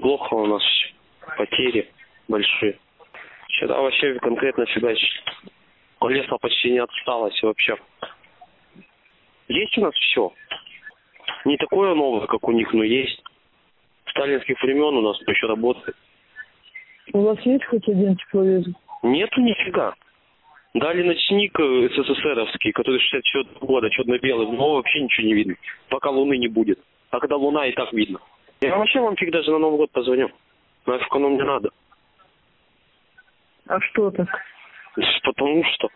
плохо 0.00 0.34
у 0.34 0.46
нас, 0.46 0.62
потери 1.36 1.88
большие. 2.28 2.78
Вчера 3.48 3.80
вообще 3.80 4.14
конкретно 4.18 4.66
фигачили. 4.66 5.20
Леса 6.02 6.36
почти 6.38 6.72
не 6.72 6.78
осталось 6.78 7.40
вообще. 7.42 7.76
Есть 9.48 9.76
у 9.78 9.82
нас 9.82 9.94
все. 9.94 10.32
Не 11.44 11.56
такое 11.56 11.94
новое, 11.94 12.26
как 12.26 12.46
у 12.48 12.52
них, 12.52 12.72
но 12.72 12.84
есть. 12.84 13.22
Сталинских 14.06 14.60
времен 14.62 14.96
у 14.96 15.02
нас 15.02 15.20
еще 15.26 15.46
работает. 15.46 15.96
У 17.12 17.20
вас 17.22 17.38
есть 17.40 17.64
хоть 17.64 17.86
один 17.88 18.16
тепловизор? 18.16 18.72
Нету 19.02 19.40
нифига. 19.40 19.94
Дали 20.74 21.02
ночник 21.02 21.58
э, 21.58 21.88
СССРовский, 21.96 22.72
который 22.72 23.00
64 23.00 23.44
года, 23.60 23.90
черно-белый, 23.90 24.46
но 24.46 24.74
вообще 24.74 25.02
ничего 25.02 25.26
не 25.26 25.34
видно, 25.34 25.56
пока 25.88 26.10
луны 26.10 26.38
не 26.38 26.46
будет. 26.46 26.78
А 27.10 27.18
когда 27.18 27.36
луна 27.36 27.66
и 27.66 27.72
так 27.72 27.92
видно. 27.92 28.20
Я 28.62 28.76
вообще 28.76 29.00
вам 29.00 29.16
фиг 29.16 29.30
даже 29.32 29.50
на 29.50 29.58
Новый 29.58 29.78
год 29.78 29.90
позвоню. 29.90 30.30
Нафиг 30.86 31.14
оно 31.14 31.30
мне 31.30 31.44
надо. 31.44 31.70
А 33.66 33.80
что 33.80 34.10
так? 34.10 34.28
Потому 35.22 35.64
что 35.64 35.88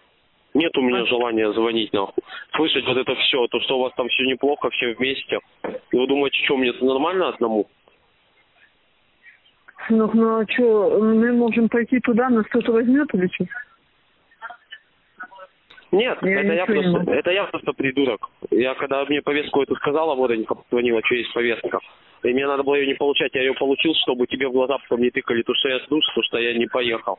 нет 0.55 0.77
у 0.79 0.83
меня 0.83 1.03
А- 1.03 1.07
желания 1.07 1.53
звонить 1.53 1.93
нахуй. 1.93 2.23
Слышать 2.55 2.87
вот 2.87 2.97
это 2.97 3.15
все, 3.17 3.47
то, 3.49 3.61
что 3.61 3.79
у 3.79 3.83
вас 3.83 3.93
там 3.97 4.09
все 4.09 4.25
неплохо, 4.25 4.71
все 4.71 4.95
вместе. 4.95 5.41
И 5.65 5.97
вы 5.97 6.07
думаете, 6.07 6.43
что 6.45 6.57
мне 6.57 6.71
это 6.71 6.85
нормально 6.85 7.29
одному? 7.29 7.67
Сынок, 9.87 10.15
ну 10.15 10.41
а 10.41 10.47
что, 10.49 10.99
мы 11.01 11.33
можем 11.33 11.69
пойти 11.69 12.01
туда, 12.01 12.31
нас 12.31 12.47
кто-то 12.47 12.73
возьмет 12.73 13.13
или 13.15 13.29
что? 13.35 13.45
Нет, 15.95 16.19
Я 16.23 16.41
это, 16.41 16.53
я 16.53 16.67
не 16.67 16.91
просто, 16.93 17.13
это 17.13 17.31
я 17.31 17.45
просто 17.45 17.73
придурок. 17.73 18.29
Я 18.51 18.75
когда 18.75 19.05
мне 19.05 19.23
повестку 19.23 19.63
эту 19.63 19.77
сказала, 19.77 20.15
Водонька 20.17 20.57
позвонила, 20.57 21.01
что 21.05 21.15
есть 21.15 21.33
повестка. 21.33 21.79
И 22.25 22.33
мне 22.33 22.47
надо 22.47 22.63
было 22.65 22.75
ее 22.75 22.87
не 22.87 22.95
получать, 22.95 23.33
я 23.35 23.43
ее 23.43 23.55
получил, 23.55 23.95
чтобы 24.03 24.27
тебе 24.27 24.49
в 24.49 24.53
глаза 24.53 24.79
потом 24.79 25.03
не 25.03 25.11
тыкали, 25.11 25.43
то 25.43 25.55
что 25.55 25.69
я 25.69 25.79
сдуш, 25.81 26.05
то 26.15 26.23
что 26.23 26.39
я 26.39 26.55
не 26.55 26.67
поехал. 26.67 27.19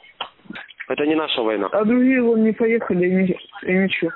Это 0.89 1.05
не 1.05 1.15
наша 1.15 1.41
война. 1.41 1.67
А 1.71 1.85
другие 1.85 2.21
вон 2.21 2.43
не 2.43 2.51
поехали 2.51 3.05
и, 3.05 3.69
и 3.69 3.73
ничего. 3.73 4.11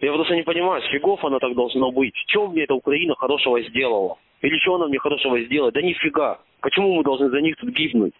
Я 0.00 0.12
просто 0.12 0.34
не 0.34 0.42
понимаю, 0.42 0.82
с 0.82 0.86
фигов 0.88 1.24
она 1.24 1.38
так 1.38 1.54
должно 1.54 1.92
быть. 1.92 2.14
Чем 2.26 2.50
мне 2.50 2.64
эта 2.64 2.74
Украина 2.74 3.14
хорошего 3.14 3.62
сделала? 3.62 4.18
Или 4.42 4.58
что 4.58 4.74
она 4.74 4.88
мне 4.88 4.98
хорошего 4.98 5.40
сделает? 5.40 5.74
Да 5.74 5.80
нифига. 5.80 6.40
Почему 6.60 6.94
мы 6.94 7.04
должны 7.04 7.30
за 7.30 7.40
них 7.40 7.56
тут 7.56 7.70
гибнуть? 7.70 8.14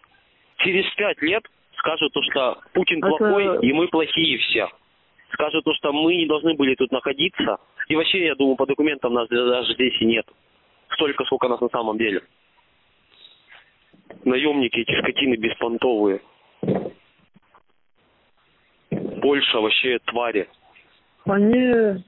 Через 0.57 0.85
пять 0.95 1.21
лет 1.21 1.43
скажут, 1.83 2.13
то, 2.13 2.21
что 2.23 2.57
Путин 2.71 2.99
Это- 2.99 3.07
плохой, 3.09 3.59
и 3.61 3.73
мы 3.73 3.87
плохие 3.89 4.37
все. 4.37 4.69
Скажут, 5.33 5.65
то, 5.65 5.73
что 5.73 5.91
мы 5.91 6.15
не 6.15 6.25
должны 6.25 6.53
были 6.55 6.75
тут 6.75 6.91
находиться. 6.91 7.57
И 7.89 7.95
вообще, 7.95 8.25
я 8.25 8.35
думаю, 8.35 8.55
по 8.55 8.65
документам 8.65 9.13
нас 9.13 9.27
даже 9.27 9.73
здесь 9.73 9.99
и 9.99 10.05
нет. 10.05 10.25
Столько, 10.93 11.25
сколько 11.25 11.49
нас 11.49 11.59
на 11.59 11.69
самом 11.69 11.97
деле. 11.97 12.21
Наемники, 14.23 14.79
эти 14.79 15.01
скотины 15.01 15.35
беспонтовые. 15.35 16.21
Польша 19.21 19.59
вообще 19.59 19.99
твари. 20.05 20.47
Они, 21.25 22.03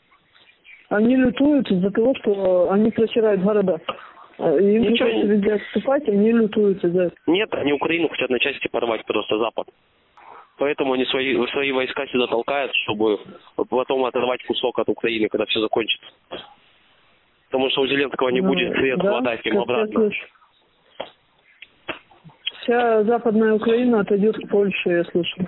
они 0.89 1.16
лютуют 1.16 1.70
из-за 1.72 1.92
того, 1.92 2.14
что 2.22 2.72
они 2.72 2.92
просирают 2.92 3.42
города. 3.42 3.82
А 4.38 4.58
Им 4.58 4.81
Ничего 4.81 5.09
не- 5.09 5.52
отступать, 5.52 6.08
они 6.09 6.31
лютуют 6.31 6.83
из-за 6.83 7.03
этого. 7.03 7.19
Нет, 7.28 7.53
они 7.53 7.72
Украину 7.73 8.09
хотят 8.09 8.30
на 8.30 8.39
части 8.39 8.67
порвать 8.67 9.05
просто 9.05 9.38
Запад. 9.38 9.67
Поэтому 10.58 10.94
они 10.94 11.05
свои, 11.05 11.36
свои 11.47 11.72
войска 11.72 12.05
сюда 12.08 12.27
толкают, 12.27 12.73
чтобы 12.83 13.19
потом 13.69 14.05
оторвать 14.05 14.44
кусок 14.45 14.80
от 14.80 14.89
Украины, 14.89 15.27
когда 15.27 15.45
все 15.45 15.60
закончится. 15.60 16.08
Потому 17.49 17.70
что 17.70 17.82
у 17.82 17.87
Зеленского 17.87 18.30
не 18.30 18.42
Ну, 18.42 18.49
будет 18.49 18.73
свет 18.73 18.99
да, 18.99 19.10
хватать 19.10 19.45
им 19.45 19.60
обратно. 19.60 20.10
Вся 22.61 23.04
западная 23.04 23.54
Украина 23.54 23.99
отойдет 24.02 24.36
к 24.37 24.49
Польше, 24.49 24.89
я 24.89 25.04
слышал. 25.05 25.45